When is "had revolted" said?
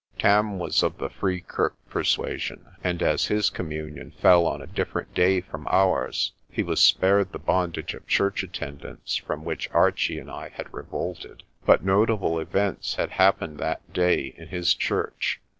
10.55-11.43